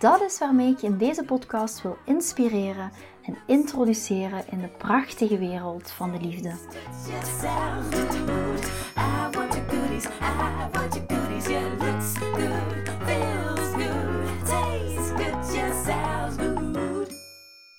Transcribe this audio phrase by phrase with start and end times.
[0.00, 2.90] Dat is waarmee ik je in deze podcast wil inspireren
[3.22, 6.52] en introduceren in de prachtige wereld van de liefde.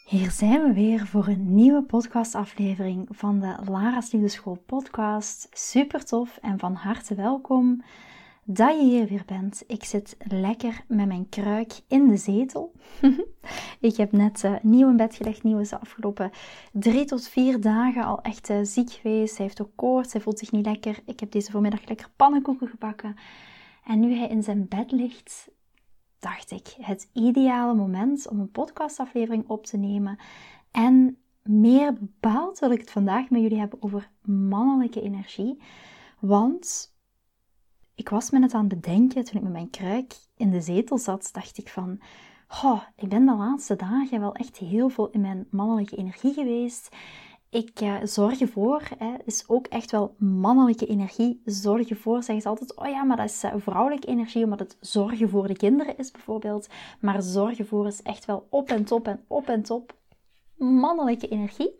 [0.06, 5.48] Hier zijn we weer voor een nieuwe podcastaflevering van de Lara's Liefdeschool podcast.
[5.52, 7.84] Super tof en van harte welkom
[8.54, 9.64] dat je hier weer bent.
[9.68, 12.72] Ik zit lekker met mijn kruik in de zetel.
[13.80, 15.44] ik heb net uh, nieuw in bed gelegd.
[15.44, 16.32] Nieuw is de afgelopen
[16.72, 19.38] drie tot vier dagen al echt uh, ziek geweest.
[19.38, 21.00] Hij heeft ook koorts, hij voelt zich niet lekker.
[21.06, 23.16] Ik heb deze voormiddag lekker pannenkoeken gebakken.
[23.86, 25.50] En nu hij in zijn bed ligt,
[26.20, 30.18] dacht ik het ideale moment om een podcastaflevering op te nemen.
[30.72, 35.62] En meer bepaald wil ik het vandaag met jullie hebben over mannelijke energie.
[36.20, 36.91] Want
[38.02, 40.98] ik was me net aan het bedenken toen ik met mijn kruik in de zetel
[40.98, 42.00] zat, dacht ik van,
[42.64, 46.96] oh, ik ben de laatste dagen wel echt heel veel in mijn mannelijke energie geweest.
[47.50, 51.42] Ik uh, zorg ervoor, hè, is ook echt wel mannelijke energie.
[51.46, 54.78] Zorg ervoor, zeggen ze altijd, oh ja, maar dat is uh, vrouwelijke energie, omdat het
[54.80, 56.68] zorgen voor de kinderen is bijvoorbeeld.
[57.00, 59.96] Maar zorgen voor is echt wel op en top en op en top
[60.58, 61.78] mannelijke energie.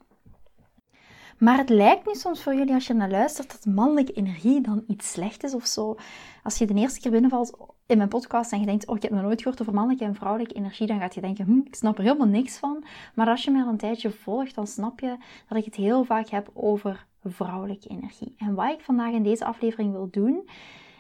[1.42, 4.84] Maar het lijkt nu soms voor jullie als je naar luistert dat mannelijke energie dan
[4.88, 5.96] iets slecht is of zo.
[6.44, 9.12] Als je de eerste keer binnenvalt in mijn podcast en je denkt, oh ik heb
[9.12, 11.98] nog nooit gehoord over mannelijke en vrouwelijke energie, dan gaat je denken, hm, ik snap
[11.98, 12.84] er helemaal niks van.
[13.16, 15.18] Maar als je mij al een tijdje volgt, dan snap je
[15.48, 18.36] dat ik het heel vaak heb over vrouwelijke energie.
[18.38, 20.50] En wat ik vandaag in deze aflevering wil doen,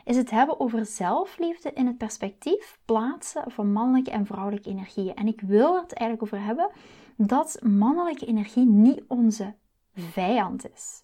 [0.05, 5.15] is het hebben over zelfliefde in het perspectief plaatsen van mannelijke en vrouwelijke energieën.
[5.15, 6.69] En ik wil het eigenlijk over hebben
[7.17, 9.53] dat mannelijke energie niet onze
[9.93, 11.01] vijand is.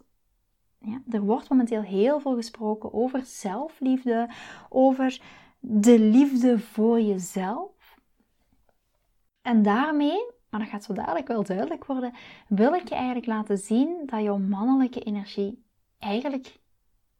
[0.79, 4.29] Ja, er wordt momenteel heel veel gesproken over zelfliefde,
[4.69, 5.21] over
[5.59, 7.71] de liefde voor jezelf.
[9.41, 12.13] En daarmee, maar dat gaat zo dadelijk wel duidelijk worden,
[12.47, 15.63] wil ik je eigenlijk laten zien dat jouw mannelijke energie
[15.99, 16.59] eigenlijk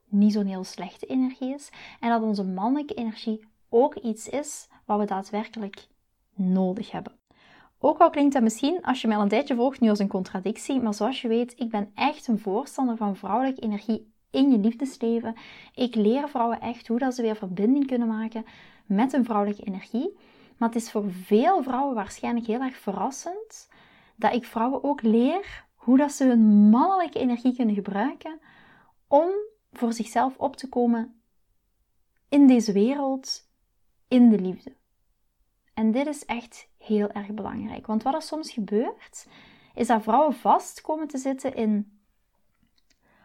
[0.10, 1.70] niet zo'n heel slechte energie is.
[2.00, 5.88] En dat onze mannelijke energie ook iets is wat we daadwerkelijk
[6.34, 7.17] nodig hebben.
[7.80, 10.08] Ook al klinkt dat misschien, als je mij al een tijdje volgt, nu als een
[10.08, 14.58] contradictie, maar zoals je weet, ik ben echt een voorstander van vrouwelijke energie in je
[14.58, 15.36] liefdesleven.
[15.74, 18.46] Ik leer vrouwen echt hoe dat ze weer verbinding kunnen maken
[18.86, 20.18] met hun vrouwelijke energie.
[20.58, 23.70] Maar het is voor veel vrouwen waarschijnlijk heel erg verrassend
[24.16, 28.40] dat ik vrouwen ook leer hoe dat ze hun mannelijke energie kunnen gebruiken
[29.08, 29.30] om
[29.72, 31.22] voor zichzelf op te komen
[32.30, 33.50] in deze wereld,
[34.08, 34.76] in de liefde.
[35.74, 37.88] En dit is echt heel erg belangrijk.
[37.88, 39.28] Want wat er soms gebeurt,
[39.76, 42.00] is dat vrouwen vast komen te zitten in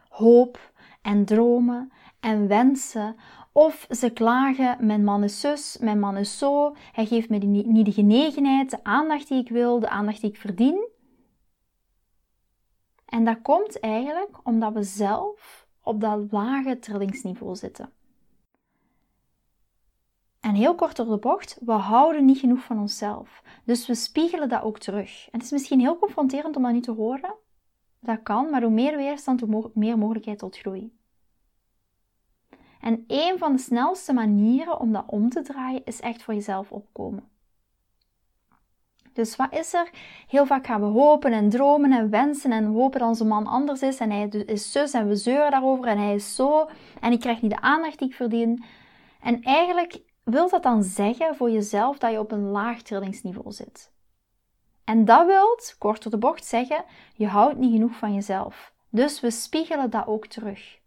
[0.09, 3.15] hoop en dromen en wensen.
[3.51, 7.85] Of ze klagen, mijn man is zus, mijn man is zo, hij geeft me niet
[7.85, 10.87] de genegenheid, de aandacht die ik wil, de aandacht die ik verdien.
[13.05, 17.91] En dat komt eigenlijk omdat we zelf op dat lage trillingsniveau zitten.
[20.43, 23.43] En heel kort door de bocht, we houden niet genoeg van onszelf.
[23.63, 25.25] Dus we spiegelen dat ook terug.
[25.25, 27.35] En het is misschien heel confronterend om dat niet te horen.
[27.99, 30.97] Dat kan, maar hoe meer weerstand, hoe meer mogelijkheid tot groei.
[32.79, 36.71] En een van de snelste manieren om dat om te draaien is echt voor jezelf
[36.71, 37.29] opkomen.
[39.13, 39.89] Dus wat is er?
[40.27, 43.81] Heel vaak gaan we hopen en dromen en wensen en hopen dat onze man anders
[43.81, 47.19] is en hij is zus en we zeuren daarover en hij is zo en ik
[47.19, 48.63] krijg niet de aandacht die ik verdien.
[49.21, 53.91] En eigenlijk wil dat dan zeggen voor jezelf dat je op een laag trillingsniveau zit?
[54.83, 56.85] En dat wilt, kort door de bocht, zeggen,
[57.15, 58.73] je houdt niet genoeg van jezelf.
[58.89, 60.81] Dus we spiegelen dat ook terug.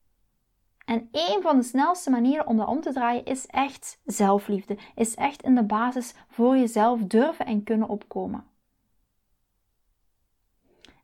[0.84, 4.78] En een van de snelste manieren om dat om te draaien is echt zelfliefde.
[4.94, 8.44] Is echt in de basis voor jezelf durven en kunnen opkomen.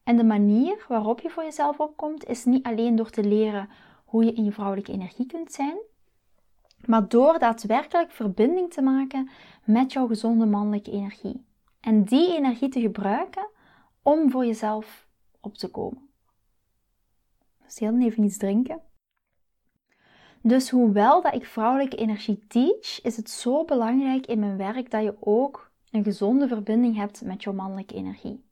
[0.03, 3.69] En de manier waarop je voor jezelf opkomt is niet alleen door te leren
[4.05, 5.77] hoe je in je vrouwelijke energie kunt zijn,
[6.87, 9.31] maar door daadwerkelijk verbinding te maken
[9.65, 11.45] met jouw gezonde mannelijke energie.
[11.81, 13.49] En die energie te gebruiken
[14.03, 15.07] om voor jezelf
[15.41, 16.09] op te komen.
[17.65, 18.81] Dus heel even iets drinken.
[20.43, 25.03] Dus hoewel dat ik vrouwelijke energie teach, is het zo belangrijk in mijn werk dat
[25.03, 28.45] je ook een gezonde verbinding hebt met jouw mannelijke energie.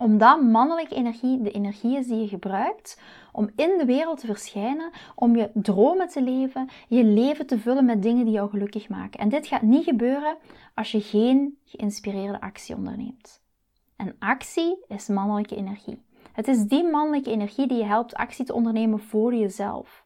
[0.00, 3.00] Omdat mannelijke energie de energie is die je gebruikt
[3.32, 7.84] om in de wereld te verschijnen, om je dromen te leven, je leven te vullen
[7.84, 9.20] met dingen die jou gelukkig maken.
[9.20, 10.36] En dit gaat niet gebeuren
[10.74, 13.42] als je geen geïnspireerde actie onderneemt.
[13.96, 16.02] En actie is mannelijke energie.
[16.32, 20.04] Het is die mannelijke energie die je helpt actie te ondernemen voor jezelf.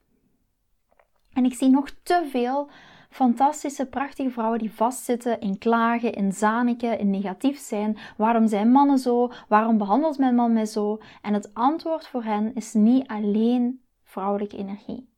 [1.32, 2.69] En ik zie nog te veel
[3.14, 7.99] fantastische, prachtige vrouwen die vastzitten in klagen, in zaniken, in negatief zijn.
[8.16, 9.31] Waarom zijn mannen zo?
[9.49, 10.99] Waarom behandelt mijn man mij zo?
[11.22, 15.08] En het antwoord voor hen is niet alleen vrouwelijke energie.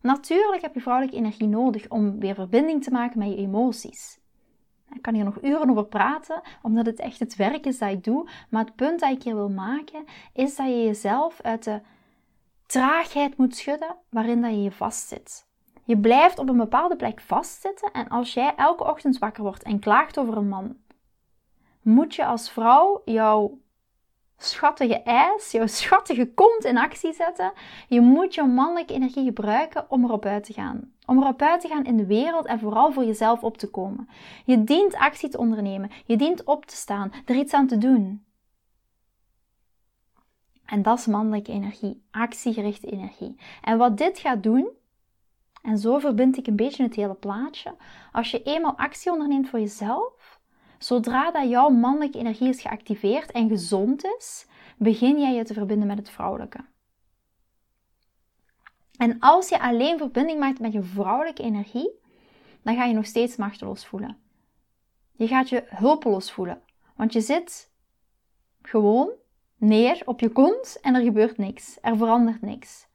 [0.00, 4.20] Natuurlijk heb je vrouwelijke energie nodig om weer verbinding te maken met je emoties.
[4.94, 8.04] Ik kan hier nog uren over praten, omdat het echt het werk is dat ik
[8.04, 8.28] doe.
[8.50, 11.80] Maar het punt dat ik hier wil maken, is dat je jezelf uit de
[12.66, 15.50] traagheid moet schudden waarin dat je je vastzit.
[15.84, 19.78] Je blijft op een bepaalde plek vastzitten en als jij elke ochtend wakker wordt en
[19.78, 20.76] klaagt over een man,
[21.82, 23.58] moet je als vrouw jouw
[24.36, 27.52] schattige ijs, jouw schattige kont in actie zetten.
[27.88, 30.92] Je moet jouw mannelijke energie gebruiken om erop uit te gaan.
[31.06, 34.08] Om erop uit te gaan in de wereld en vooral voor jezelf op te komen.
[34.44, 35.90] Je dient actie te ondernemen.
[36.04, 38.24] Je dient op te staan, er iets aan te doen.
[40.64, 43.36] En dat is mannelijke energie, actiegerichte energie.
[43.62, 44.68] En wat dit gaat doen,
[45.62, 47.74] en zo verbind ik een beetje het hele plaatje.
[48.12, 50.40] Als je eenmaal actie onderneemt voor jezelf,
[50.78, 55.86] zodra dat jouw mannelijke energie is geactiveerd en gezond is, begin jij je te verbinden
[55.86, 56.64] met het vrouwelijke.
[58.96, 62.00] En als je alleen verbinding maakt met je vrouwelijke energie,
[62.62, 64.18] dan ga je nog steeds machteloos voelen.
[65.12, 66.62] Je gaat je hulpeloos voelen,
[66.96, 67.72] want je zit
[68.62, 69.10] gewoon
[69.56, 71.78] neer op je kont en er gebeurt niks.
[71.80, 72.86] Er verandert niks.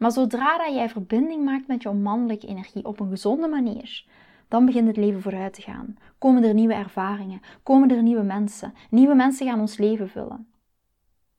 [0.00, 4.04] Maar zodra dat jij verbinding maakt met jouw mannelijke energie op een gezonde manier,
[4.48, 5.96] dan begint het leven vooruit te gaan.
[6.18, 8.74] Komen er nieuwe ervaringen, komen er nieuwe mensen.
[8.90, 10.48] Nieuwe mensen gaan ons leven vullen.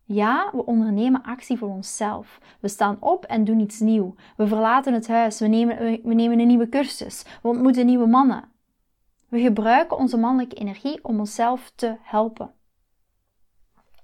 [0.04, 2.40] Ja, we ondernemen actie voor onszelf.
[2.60, 4.16] We staan op en doen iets nieuw.
[4.38, 8.44] We verlaten het huis, we nemen, we nemen een nieuwe cursus, we ontmoeten nieuwe mannen.
[9.30, 12.54] We gebruiken onze mannelijke energie om onszelf te helpen.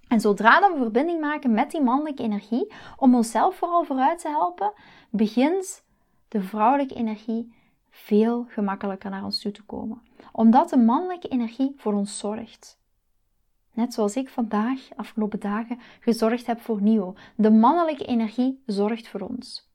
[0.08, 4.74] En zodra we verbinding maken met die mannelijke energie, om onszelf vooral vooruit te helpen,
[5.10, 5.84] begint
[6.28, 7.54] de vrouwelijke energie
[7.90, 10.02] veel gemakkelijker naar ons toe te komen.
[10.32, 12.80] Omdat de mannelijke energie voor ons zorgt.
[13.74, 17.16] Net zoals ik vandaag, afgelopen dagen, gezorgd heb voor Nio.
[17.36, 19.70] De mannelijke energie zorgt voor ons.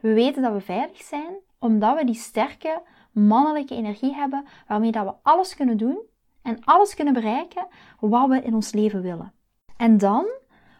[0.00, 2.82] We weten dat we veilig zijn, omdat we die sterke
[3.12, 5.98] mannelijke energie hebben, waarmee dat we alles kunnen doen
[6.42, 7.66] en alles kunnen bereiken
[8.00, 9.32] wat we in ons leven willen.
[9.78, 10.26] En dan,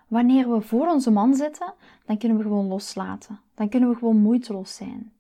[0.09, 1.75] wanneer we voor onze man zitten,
[2.05, 3.41] dan kunnen we gewoon loslaten.
[3.55, 5.13] Dan kunnen we gewoon moeiteloos zijn.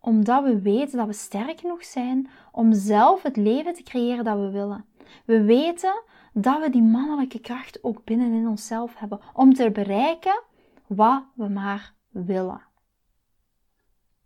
[0.00, 4.38] Omdat we weten dat we sterk genoeg zijn om zelf het leven te creëren dat
[4.38, 4.84] we willen.
[5.24, 6.02] We weten
[6.32, 10.42] dat we die mannelijke kracht ook binnenin onszelf hebben om te bereiken
[10.86, 12.60] wat we maar willen.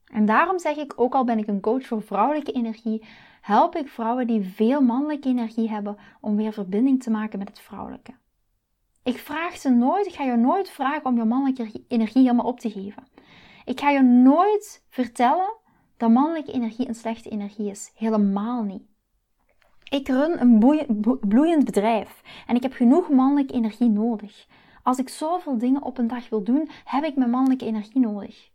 [0.05, 3.05] En daarom zeg ik, ook al ben ik een coach voor vrouwelijke energie,
[3.41, 7.61] help ik vrouwen die veel mannelijke energie hebben om weer verbinding te maken met het
[7.61, 8.13] vrouwelijke.
[9.03, 12.61] Ik vraag ze nooit, ik ga je nooit vragen om je mannelijke energie helemaal op
[12.61, 13.07] te geven.
[13.65, 15.57] Ik ga je nooit vertellen
[15.97, 17.93] dat mannelijke energie een slechte energie is.
[17.95, 18.83] Helemaal niet.
[19.91, 20.59] Ik run een
[21.21, 24.47] bloeiend bedrijf en ik heb genoeg mannelijke energie nodig.
[24.83, 28.51] Als ik zoveel dingen op een dag wil doen, heb ik mijn mannelijke energie nodig.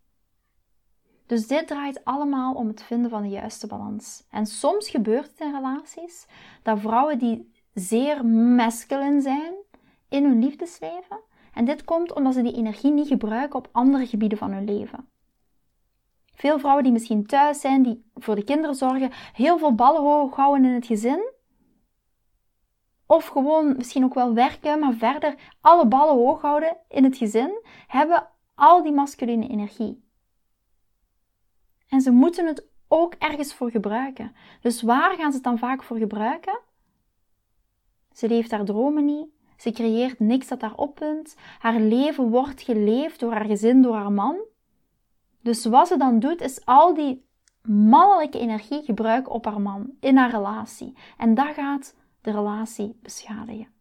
[1.25, 4.24] Dus dit draait allemaal om het vinden van de juiste balans.
[4.29, 6.27] En soms gebeurt het in relaties
[6.63, 9.53] dat vrouwen die zeer masculine zijn,
[10.09, 11.19] in hun liefdesleven.
[11.53, 15.09] En dit komt omdat ze die energie niet gebruiken op andere gebieden van hun leven.
[16.35, 20.35] Veel vrouwen die misschien thuis zijn, die voor de kinderen zorgen, heel veel ballen hoog
[20.35, 21.33] houden in het gezin.
[23.05, 27.62] Of gewoon misschien ook wel werken, maar verder alle ballen hoog houden in het gezin,
[27.88, 30.03] hebben al die masculine energie.
[31.88, 34.35] En ze moeten het ook ergens voor gebruiken.
[34.62, 36.59] Dus waar gaan ze het dan vaak voor gebruiken?
[38.12, 39.35] Ze leeft haar dromen niet.
[39.57, 41.35] Ze creëert niks dat haar oppunt.
[41.59, 44.38] Haar leven wordt geleefd door haar gezin, door haar man.
[45.41, 47.25] Dus wat ze dan doet, is al die
[47.62, 50.93] mannelijke energie gebruiken op haar man in haar relatie.
[51.17, 53.74] En dat gaat de relatie beschadigen.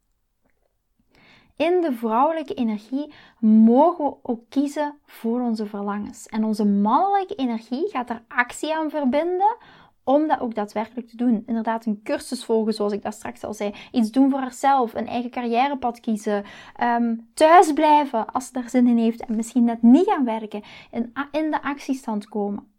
[1.56, 6.26] In de vrouwelijke energie mogen we ook kiezen voor onze verlangens.
[6.26, 9.56] En onze mannelijke energie gaat er actie aan verbinden
[10.04, 11.42] om dat ook daadwerkelijk te doen.
[11.46, 13.74] Inderdaad, een cursus volgen, zoals ik dat straks al zei.
[13.92, 16.44] Iets doen voor haarzelf, een eigen carrièrepad kiezen.
[16.82, 20.62] Um, thuis blijven als ze daar zin in heeft en misschien net niet gaan werken.
[20.90, 22.72] In, in de actiestand komen.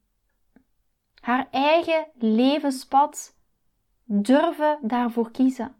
[1.22, 3.36] Haar eigen levenspad
[4.04, 5.76] durven daarvoor kiezen.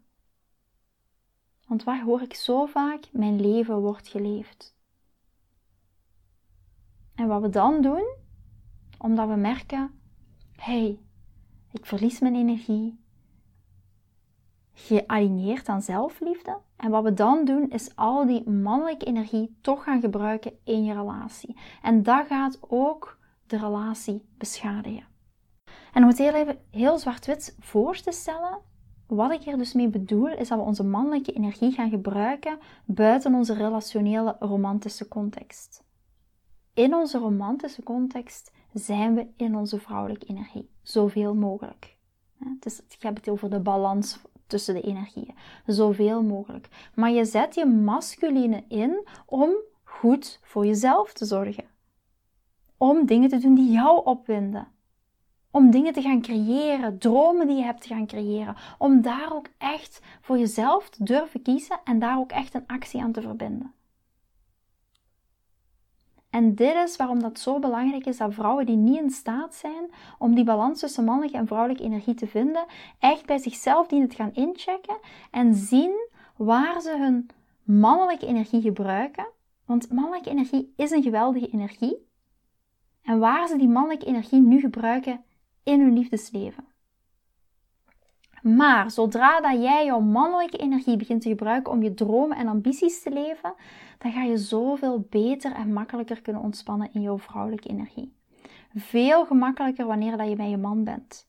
[1.66, 3.04] Want waar hoor ik zo vaak?
[3.12, 4.74] Mijn leven wordt geleefd.
[7.14, 8.16] En wat we dan doen,
[8.98, 10.00] omdat we merken:
[10.56, 10.98] hé, hey,
[11.78, 12.98] ik verlies mijn energie,
[14.72, 16.58] gealigneerd aan zelfliefde.
[16.76, 20.94] En wat we dan doen, is al die mannelijke energie toch gaan gebruiken in je
[20.94, 21.56] relatie.
[21.82, 25.06] En dat gaat ook de relatie beschadigen.
[25.92, 28.58] En om het heel even heel zwart-wit voor te stellen,
[29.06, 33.34] wat ik hier dus mee bedoel, is dat we onze mannelijke energie gaan gebruiken buiten
[33.34, 35.84] onze relationele romantische context.
[36.74, 41.96] In onze romantische context zijn we in onze vrouwelijke energie, zoveel mogelijk.
[42.38, 45.34] Het, is, ik heb het over de balans tussen de energieën,
[45.66, 46.68] zoveel mogelijk.
[46.94, 49.50] Maar je zet je masculine in om
[49.84, 51.64] goed voor jezelf te zorgen.
[52.76, 54.68] Om dingen te doen die jou opwinden
[55.56, 58.56] om dingen te gaan creëren, dromen die je hebt te gaan creëren.
[58.78, 63.02] Om daar ook echt voor jezelf te durven kiezen en daar ook echt een actie
[63.02, 63.72] aan te verbinden.
[66.36, 69.90] En dit is waarom dat zo belangrijk is dat vrouwen die niet in staat zijn
[70.18, 72.66] om die balans tussen mannelijke en vrouwelijke energie te vinden,
[72.98, 74.98] echt bij zichzelf dienen te gaan inchecken
[75.30, 77.28] en zien waar ze hun
[77.62, 79.28] mannelijke energie gebruiken.
[79.64, 82.08] Want mannelijke energie is een geweldige energie.
[83.02, 85.24] En waar ze die mannelijke energie nu gebruiken
[85.62, 86.64] in hun liefdesleven.
[88.54, 93.02] Maar zodra dat jij jouw mannelijke energie begint te gebruiken om je dromen en ambities
[93.02, 93.54] te leven,
[93.98, 98.14] dan ga je zoveel beter en makkelijker kunnen ontspannen in jouw vrouwelijke energie.
[98.74, 101.28] Veel gemakkelijker wanneer dat je bij je man bent.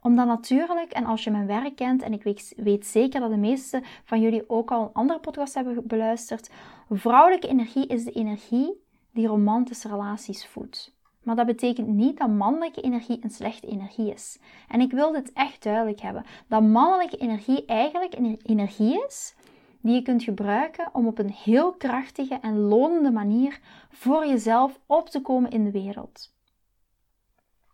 [0.00, 2.22] Omdat natuurlijk, en als je mijn werk kent, en ik
[2.56, 6.50] weet, zeker dat de meeste van jullie ook al een andere podcast hebben beluisterd,
[6.90, 8.72] vrouwelijke energie is de energie
[9.12, 10.93] die romantische relaties voedt.
[11.24, 14.38] Maar dat betekent niet dat mannelijke energie een slechte energie is.
[14.68, 16.24] En ik wil dit echt duidelijk hebben.
[16.48, 19.34] Dat mannelijke energie eigenlijk een energie is
[19.80, 25.08] die je kunt gebruiken om op een heel krachtige en lonende manier voor jezelf op
[25.08, 26.32] te komen in de wereld.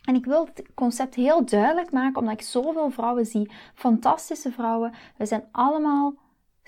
[0.04, 3.50] En ik wil het concept heel duidelijk maken, omdat ik zoveel vrouwen zie.
[3.74, 4.92] Fantastische vrouwen.
[5.16, 6.14] We zijn allemaal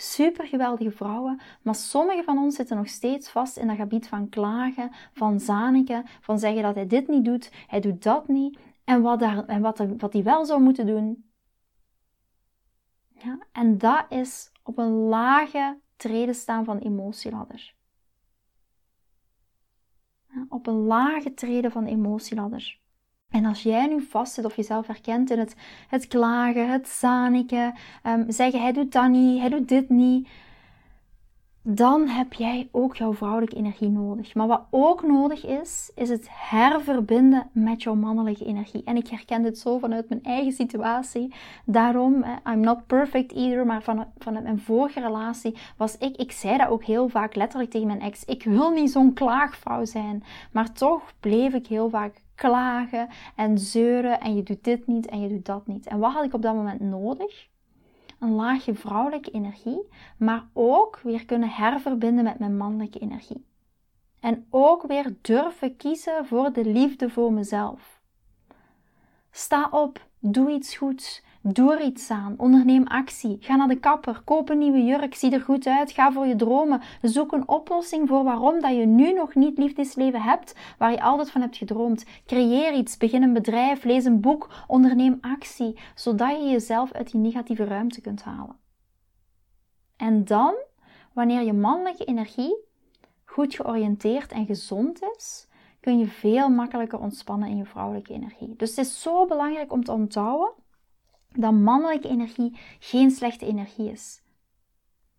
[0.02, 4.28] super geweldige vrouwen, maar sommige van ons zitten nog steeds vast in dat gebied van
[4.28, 9.02] klagen, van zaniken, van zeggen dat hij dit niet doet, hij doet dat niet, en
[9.02, 11.30] wat, daar, en wat, wat hij wel zou moeten doen.
[13.08, 17.74] Ja, en dat is op een lage treden staan van emotieladder.
[20.48, 22.80] Op een lage treden van emotieladder.
[23.32, 25.56] En als jij nu vastzit of jezelf herkent in het,
[25.88, 27.74] het klagen, het zaniken,
[28.06, 30.28] um, zeggen hij doet dat niet, hij doet dit niet,
[31.64, 34.34] dan heb jij ook jouw vrouwelijke energie nodig.
[34.34, 38.82] Maar wat ook nodig is, is het herverbinden met jouw mannelijke energie.
[38.84, 41.34] En ik herken dit zo vanuit mijn eigen situatie.
[41.64, 46.58] Daarom, I'm not perfect either, maar van, vanuit mijn vorige relatie was ik, ik zei
[46.58, 50.24] dat ook heel vaak letterlijk tegen mijn ex, ik wil niet zo'n klaagvrouw zijn.
[50.52, 55.20] Maar toch bleef ik heel vaak klagen en zeuren en je doet dit niet en
[55.20, 55.86] je doet dat niet.
[55.86, 57.48] En wat had ik op dat moment nodig?
[58.18, 63.44] Een laagje vrouwelijke energie, maar ook weer kunnen herverbinden met mijn mannelijke energie.
[64.20, 68.00] En ook weer durven kiezen voor de liefde voor mezelf.
[69.30, 72.34] Sta op, doe iets goeds, Doe er iets aan.
[72.36, 73.36] Onderneem actie.
[73.40, 74.20] Ga naar de kapper.
[74.24, 75.14] Koop een nieuwe jurk.
[75.14, 75.92] Zie er goed uit.
[75.92, 76.80] Ga voor je dromen.
[77.00, 81.30] Zoek een oplossing voor waarom dat je nu nog niet liefdesleven hebt waar je altijd
[81.30, 82.04] van hebt gedroomd.
[82.26, 82.96] Creëer iets.
[82.96, 83.84] Begin een bedrijf.
[83.84, 84.48] Lees een boek.
[84.66, 85.78] Onderneem actie.
[85.94, 88.56] Zodat je jezelf uit die negatieve ruimte kunt halen.
[89.96, 90.54] En dan,
[91.12, 92.56] wanneer je mannelijke energie
[93.24, 95.48] goed georiënteerd en gezond is,
[95.80, 98.56] kun je veel makkelijker ontspannen in je vrouwelijke energie.
[98.56, 100.52] Dus het is zo belangrijk om te onthouden
[101.36, 104.22] dat mannelijke energie geen slechte energie is.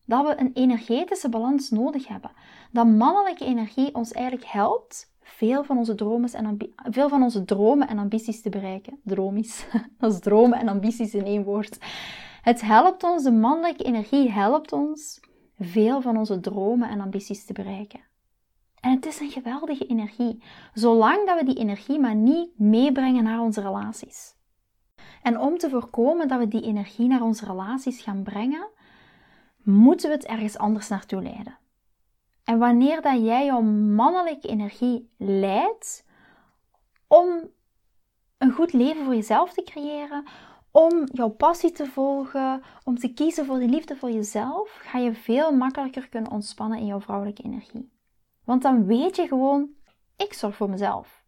[0.05, 2.31] Dat we een energetische balans nodig hebben.
[2.71, 7.87] Dat mannelijke energie ons eigenlijk helpt veel van onze dromen en, veel van onze dromen
[7.87, 8.99] en ambities te bereiken.
[9.03, 9.65] Dromies.
[9.99, 11.77] Dat is dromen en ambities in één woord.
[12.41, 15.19] Het helpt ons, de mannelijke energie helpt ons
[15.59, 17.99] veel van onze dromen en ambities te bereiken.
[18.79, 20.43] En het is een geweldige energie,
[20.73, 24.35] zolang dat we die energie maar niet meebrengen naar onze relaties.
[25.23, 28.67] En om te voorkomen dat we die energie naar onze relaties gaan brengen,
[29.63, 31.57] moeten we het ergens anders naartoe leiden.
[32.43, 36.05] En wanneer dat jij jouw mannelijke energie leidt
[37.07, 37.49] om
[38.37, 40.23] een goed leven voor jezelf te creëren,
[40.71, 45.13] om jouw passie te volgen, om te kiezen voor de liefde voor jezelf, ga je
[45.13, 47.91] veel makkelijker kunnen ontspannen in jouw vrouwelijke energie.
[48.45, 49.69] Want dan weet je gewoon,
[50.17, 51.22] ik zorg voor mezelf.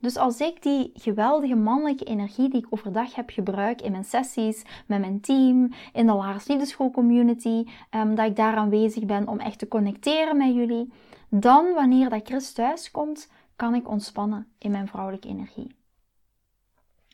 [0.00, 4.62] Dus als ik die geweldige mannelijke energie die ik overdag heb gebruik in mijn sessies,
[4.86, 9.38] met mijn team, in de Lars Liefdeschool community, um, dat ik daar aanwezig ben om
[9.38, 10.92] echt te connecteren met jullie,
[11.28, 15.76] dan wanneer dat Chris thuis komt, kan ik ontspannen in mijn vrouwelijke energie.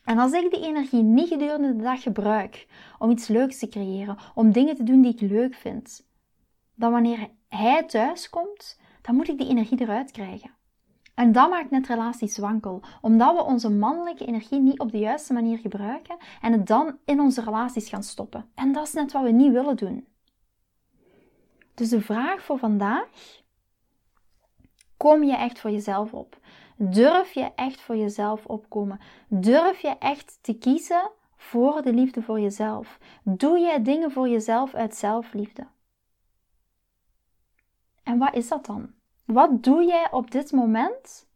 [0.03, 2.67] En als ik die energie niet gedurende de dag gebruik
[2.99, 6.05] om iets leuks te creëren, om dingen te doen die ik leuk vind,
[6.75, 10.51] dan wanneer hij thuis komt, dan moet ik die energie eruit krijgen.
[11.15, 15.33] En dat maakt net relaties wankel, omdat we onze mannelijke energie niet op de juiste
[15.33, 18.49] manier gebruiken en het dan in onze relaties gaan stoppen.
[18.55, 20.07] En dat is net wat we niet willen doen.
[21.73, 23.07] Dus de vraag voor vandaag:
[24.97, 26.39] kom je echt voor jezelf op?
[26.77, 28.99] Durf je echt voor jezelf opkomen?
[29.27, 32.99] Durf je echt te kiezen voor de liefde voor jezelf?
[33.23, 35.67] Doe je dingen voor jezelf uit zelfliefde?
[38.03, 38.93] En wat is dat dan?
[39.25, 41.27] Wat doe jij op dit moment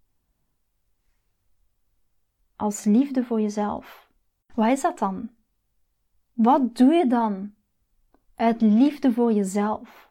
[2.55, 4.09] als liefde voor jezelf?
[4.53, 5.29] Wat is dat dan?
[6.33, 7.53] Wat doe je dan
[8.35, 10.09] uit liefde voor jezelf?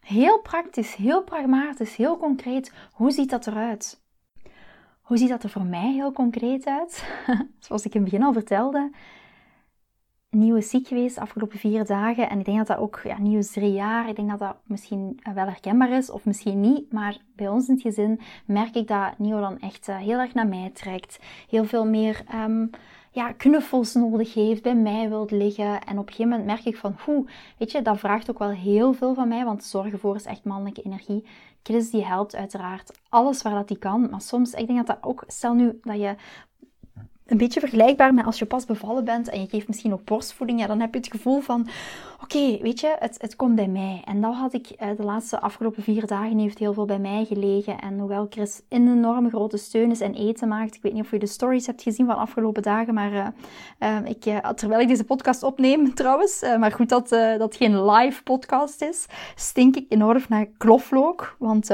[0.00, 2.72] Heel praktisch, heel pragmatisch, heel concreet.
[2.92, 4.02] Hoe ziet dat eruit?
[5.00, 7.22] Hoe ziet dat er voor mij heel concreet uit?
[7.58, 8.90] Zoals ik in het begin al vertelde,
[10.30, 12.30] nieuw ziek geweest de afgelopen vier dagen.
[12.30, 14.08] En ik denk dat dat ook, ja, nieuw is drie jaar.
[14.08, 16.92] Ik denk dat dat misschien wel herkenbaar is of misschien niet.
[16.92, 20.34] Maar bij ons in het gezin merk ik dat Nieuw dan echt eh, heel erg
[20.34, 21.18] naar mij trekt.
[21.48, 22.70] Heel veel meer um,
[23.12, 25.80] ja, knuffels nodig heeft, bij mij wilt liggen.
[25.84, 28.50] En op een gegeven moment merk ik van, hoe, weet je, dat vraagt ook wel
[28.50, 29.44] heel veel van mij.
[29.44, 31.26] Want zorgen voor is echt mannelijke energie.
[31.62, 34.10] Chris die helpt uiteraard alles waar dat hij kan.
[34.10, 36.14] Maar soms, ik denk dat dat ook, stel nu dat je
[37.30, 40.60] een beetje vergelijkbaar met als je pas bevallen bent en je geeft misschien ook borstvoeding.
[40.60, 41.68] Ja, dan heb je het gevoel van,
[42.22, 44.02] oké, weet je, het, het komt bij mij.
[44.04, 47.24] En dat had ik eh, de laatste afgelopen vier dagen heeft heel veel bij mij
[47.24, 47.78] gelegen.
[47.78, 50.74] En hoewel Chris een enorme grote steun is en eten maakt.
[50.74, 52.94] Ik weet niet of je de stories hebt gezien van de afgelopen dagen.
[52.94, 53.34] Maar
[53.80, 56.44] uh, ik, uh, terwijl ik deze podcast opneem trouwens.
[56.58, 59.06] maar goed dat dat geen live podcast is.
[59.34, 61.36] Stink ik enorm naar kloflook.
[61.38, 61.70] Want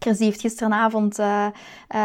[0.00, 1.46] Chris heeft gisteravond uh,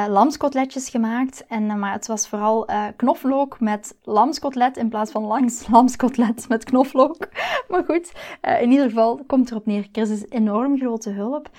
[0.08, 1.46] lamskotletjes gemaakt.
[1.48, 6.64] En, uh, maar het was vooral knoflook met lamskotlet in plaats van langs lamskotlet met
[6.64, 7.28] knoflook.
[7.70, 8.12] maar goed,
[8.60, 9.88] in ieder geval komt erop neer.
[9.92, 11.50] Chris is enorm grote hulp.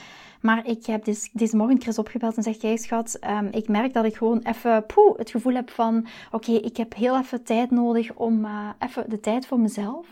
[0.40, 3.92] Maar ik heb deze, deze morgen Chris opgebeld en zegt: Jij schat, um, ik merk
[3.92, 7.70] dat ik gewoon even poeh, het gevoel heb van: Oké, ik heb heel even tijd
[7.70, 8.46] nodig om
[8.78, 10.06] even de tijd voor mezelf.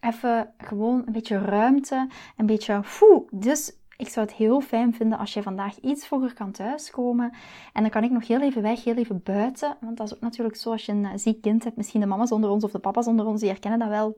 [0.00, 2.82] Even gewoon een beetje ruimte, een beetje.
[3.30, 7.32] Dus ik zou het heel fijn vinden als je vandaag iets vroeger kan thuiskomen.
[7.72, 9.76] En dan kan ik nog heel even weg, heel even buiten.
[9.80, 11.76] Want dat is ook natuurlijk zo als je een ziek kind hebt.
[11.76, 14.16] Misschien de mama's onder ons of de papa's onder ons, die herkennen dat wel.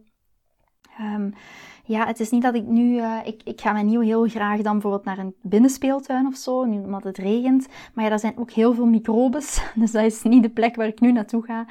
[0.98, 1.30] Ehm,
[1.84, 2.96] ja, het is niet dat ik nu...
[2.96, 6.64] Uh, ik, ik ga mijn nieuw heel graag dan bijvoorbeeld naar een binnenspeeltuin of zo,
[6.64, 7.68] nu omdat het regent.
[7.94, 9.62] Maar ja, daar zijn ook heel veel microbes.
[9.74, 11.66] Dus dat is niet de plek waar ik nu naartoe ga.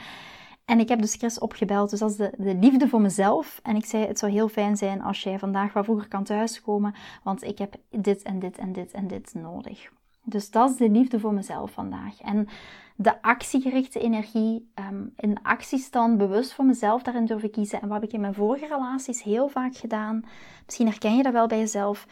[0.72, 1.90] En ik heb dus Chris opgebeld.
[1.90, 3.60] Dus dat is de, de liefde voor mezelf.
[3.64, 6.96] En ik zei, het zou heel fijn zijn als jij vandaag wat vroeger kan thuiskomen.
[7.24, 9.92] Want ik heb dit en dit en dit en dit nodig.
[10.24, 12.22] Dus dat is de liefde voor mezelf vandaag.
[12.22, 12.48] En
[12.96, 14.72] de actiegerichte energie,
[15.18, 17.82] in actiestand, bewust voor mezelf daarin durven kiezen.
[17.82, 20.26] En wat heb ik in mijn vorige relaties heel vaak gedaan.
[20.66, 22.08] Misschien herken je dat wel bij jezelf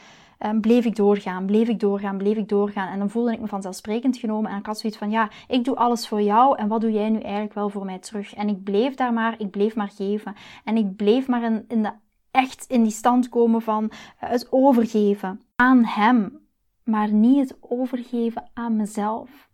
[0.45, 2.91] um, bleef ik doorgaan, bleef ik doorgaan, bleef ik doorgaan.
[2.91, 4.51] En dan voelde ik me vanzelfsprekend genomen.
[4.51, 6.57] En ik had zoiets van, ja, ik doe alles voor jou.
[6.57, 8.33] En wat doe jij nu eigenlijk wel voor mij terug?
[8.33, 10.35] En ik bleef daar maar, ik bleef maar geven.
[10.63, 11.91] En ik bleef maar in, de,
[12.31, 16.47] echt in die stand komen van het overgeven aan hem.
[16.83, 19.49] Maar niet het overgeven aan mezelf.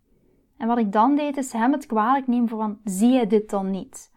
[0.58, 3.50] En wat ik dan deed, is hem het kwalijk nemen voor van, zie je dit
[3.50, 4.12] dan niet?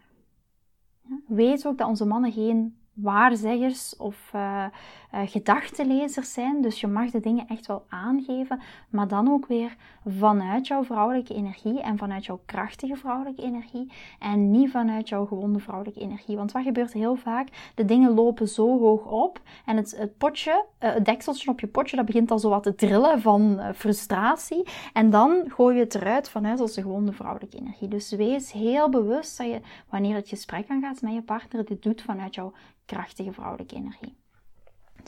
[1.26, 4.64] Weet ook dat onze mannen geen waarzeggers of uh,
[5.14, 6.62] uh, gedachtenlezers zijn.
[6.62, 11.34] Dus je mag de dingen echt wel aangeven, maar dan ook weer vanuit jouw vrouwelijke
[11.34, 16.36] energie en vanuit jouw krachtige vrouwelijke energie en niet vanuit jouw gewonde vrouwelijke energie.
[16.36, 17.48] Want wat gebeurt heel vaak?
[17.74, 21.96] De dingen lopen zo hoog op en het, potje, uh, het dekseltje op je potje,
[21.96, 24.66] dat begint al zo wat te trillen van frustratie.
[24.92, 27.88] En dan gooi je het eruit vanuit onze gewonde vrouwelijke energie.
[27.88, 32.02] Dus wees heel bewust dat je, wanneer het gesprek aangaat met je partner, dit doet
[32.02, 32.52] vanuit jouw
[32.84, 34.16] krachtige vrouwelijke energie.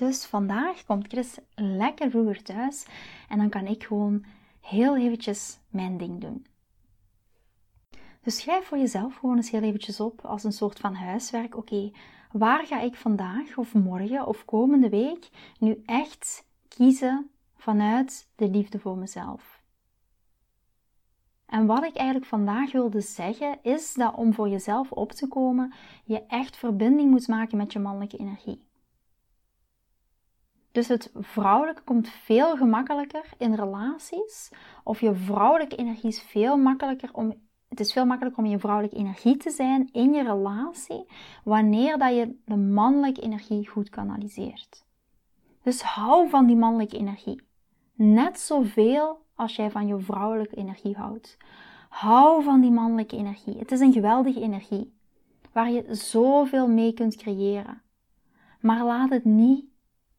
[0.01, 2.87] Dus vandaag komt Chris lekker vroeger thuis
[3.29, 4.25] en dan kan ik gewoon
[4.61, 6.47] heel eventjes mijn ding doen.
[8.23, 11.57] Dus schrijf voor jezelf gewoon eens heel eventjes op als een soort van huiswerk.
[11.57, 11.91] Oké,
[12.33, 18.79] waar ga ik vandaag of morgen of komende week nu echt kiezen vanuit de liefde
[18.79, 19.63] voor mezelf?
[21.47, 25.73] En wat ik eigenlijk vandaag wilde zeggen, is dat om voor jezelf op te komen,
[26.05, 28.69] je echt verbinding moet maken met je mannelijke energie.
[30.73, 34.53] Dus het vrouwelijke komt veel gemakkelijker in relaties.
[34.85, 37.49] Of je vrouwelijke energie is veel makkelijker om.
[37.69, 41.07] Het is veel makkelijker om je vrouwelijke energie te zijn in je relatie
[41.45, 44.85] wanneer dat je de mannelijke energie goed kanaliseert.
[45.63, 47.43] Dus hou van die mannelijke energie.
[47.95, 51.37] Net zoveel als jij van je vrouwelijke energie houdt.
[51.89, 53.59] Hou van die mannelijke energie.
[53.59, 54.99] Het is een geweldige energie
[55.53, 57.83] waar je zoveel mee kunt creëren.
[58.61, 59.70] Maar laat het niet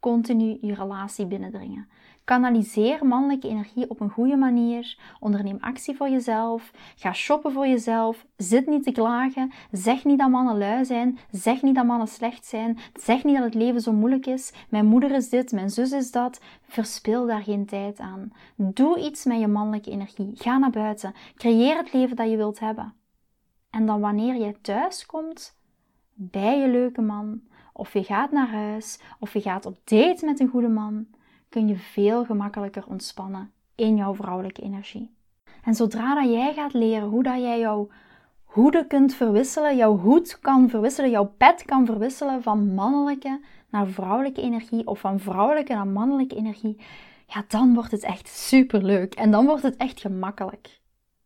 [0.02, 1.88] continu je relatie binnendringen.
[2.24, 4.98] Kanaliseer mannelijke energie op een goede manier.
[5.20, 6.72] Onderneem actie voor jezelf.
[6.96, 8.26] Ga shoppen voor jezelf.
[8.38, 9.52] Zit niet te klagen.
[9.72, 11.20] Zeg niet dat mannen lui zijn.
[11.32, 12.78] Zeg niet dat mannen slecht zijn.
[12.94, 14.54] Zeg niet dat het leven zo moeilijk is.
[14.70, 16.42] Mijn moeder is dit, mijn zus is dat.
[16.68, 18.32] Verspil daar geen tijd aan.
[18.56, 20.32] Doe iets met je mannelijke energie.
[20.34, 21.14] Ga naar buiten.
[21.36, 22.94] Creëer het leven dat je wilt hebben.
[23.70, 25.60] En dan wanneer je thuis komt
[26.14, 27.42] bij je leuke man,
[27.82, 31.08] of je gaat naar huis, of je gaat op date met een goede man,
[31.50, 35.16] kun je veel gemakkelijker ontspannen in jouw vrouwelijke energie.
[35.64, 37.90] En zodra dat jij gaat leren hoe dat jij jouw
[38.44, 43.40] hoeden kunt verwisselen, jouw hoed kan verwisselen, jouw pet kan verwisselen van mannelijke
[43.70, 46.82] naar vrouwelijke energie of van vrouwelijke naar mannelijke energie,
[47.28, 50.81] ja, dan wordt het echt super leuk en dan wordt het echt gemakkelijk.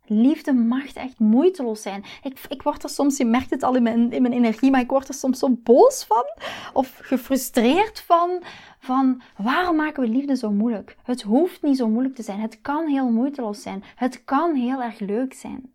[0.07, 2.03] Liefde mag echt moeiteloos zijn.
[2.23, 4.81] Ik, ik word er soms, je merkt het al in mijn, in mijn energie, maar
[4.81, 6.25] ik word er soms zo boos van
[6.73, 8.43] of gefrustreerd van.
[8.79, 10.97] Van waarom maken we liefde zo moeilijk?
[11.03, 12.39] Het hoeft niet zo moeilijk te zijn.
[12.39, 13.83] Het kan heel moeiteloos zijn.
[13.95, 15.73] Het kan heel erg leuk zijn.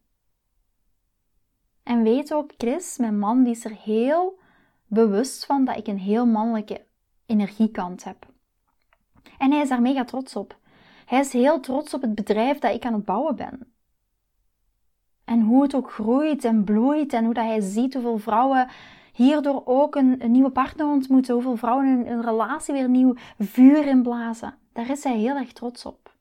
[1.83, 4.39] En weet ook, Chris, mijn man, die is er heel
[4.87, 6.85] bewust van dat ik een heel mannelijke
[7.27, 8.27] energiekant heb.
[9.39, 10.59] En hij is daar mega trots op.
[11.07, 13.73] Hij is heel trots op het bedrijf dat ik aan het bouwen ben.
[15.31, 18.69] En hoe het ook groeit en bloeit en hoe dat hij ziet hoeveel vrouwen
[19.13, 24.59] hierdoor ook een, nieuwe partner ontmoeten, hoeveel vrouwen een, een relatie weer nieuw vuur inblazen.
[24.73, 26.15] Daar is hij heel erg trots op.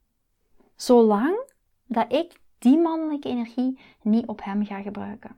[0.76, 1.40] Zolang
[1.86, 5.36] dat ik die mannelijke energie niet op hem ga gebruiken.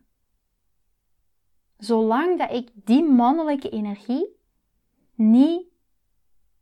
[1.77, 4.25] Zolang dat ik die mannelijke energie
[5.15, 5.63] niet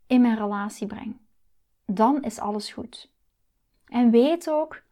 [0.08, 1.18] in mijn relatie breng,
[1.86, 3.12] dan is alles goed.
[3.86, 4.88] En weet ook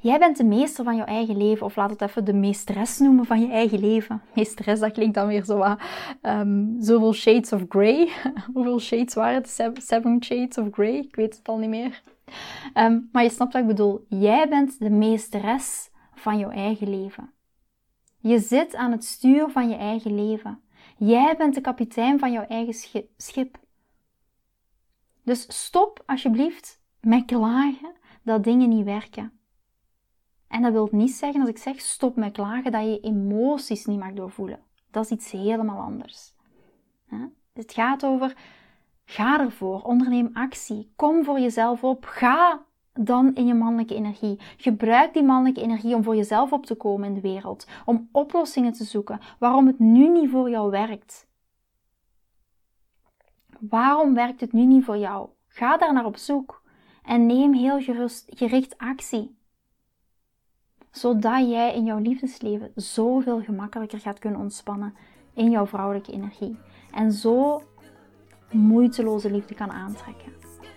[0.00, 3.24] Jij bent de meester van jouw eigen leven, of laat het even de meesteres noemen
[3.24, 4.22] van je eigen leven.
[4.34, 5.80] Meesteres, dat klinkt dan weer zo wat,
[6.22, 8.08] um, zoveel shades of grey.
[8.54, 9.48] Hoeveel shades waren het?
[9.82, 10.96] Seven shades of grey?
[10.96, 12.02] Ik weet het al niet meer.
[12.74, 14.04] Ehm, maar je snapt wat ik bedoel.
[14.08, 17.32] Jij bent de meesteres van jouw eigen leven.
[18.18, 20.60] Je zit aan het stuur van je eigen leven.
[20.96, 23.58] Jij bent de kapitein van jouw eigen schip.
[25.24, 29.32] Dus stop alsjeblieft met klagen dat dingen niet werken.
[30.52, 33.98] En dat wil niet zeggen als ik zeg stop met klagen dat je emoties niet
[33.98, 34.60] mag doorvoelen.
[34.90, 36.34] Dat is iets helemaal anders.
[37.52, 38.36] Het gaat over
[39.04, 44.40] ga ervoor, onderneem actie, kom voor jezelf op, ga dan in je mannelijke energie.
[44.56, 48.72] Gebruik die mannelijke energie om voor jezelf op te komen in de wereld, om oplossingen
[48.72, 51.28] te zoeken waarom het nu niet voor jou werkt.
[53.60, 55.28] Waarom werkt het nu niet voor jou?
[55.48, 56.62] Ga daar naar op zoek
[57.02, 59.40] en neem heel gerust, gericht actie
[60.92, 64.94] zodat jij in jouw liefdesleven zoveel gemakkelijker gaat kunnen ontspannen
[65.34, 66.56] in jouw vrouwelijke energie.
[66.94, 67.62] En zo
[68.50, 70.32] moeiteloze liefde kan aantrekken.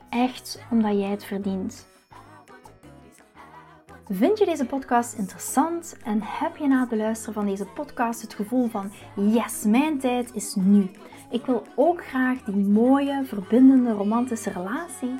[0.10, 1.88] Echt omdat jij het verdient.
[4.10, 8.34] Vind je deze podcast interessant en heb je na het beluisteren van deze podcast het
[8.34, 10.89] gevoel van yes, mijn tijd is nu.
[11.30, 15.19] Ik wil ook graag die mooie, verbindende, romantische relatie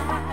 [0.00, 0.24] Ah.